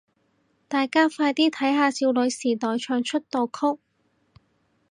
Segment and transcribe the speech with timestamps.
[0.67, 3.79] 大家快啲睇下少女時代唱出道曲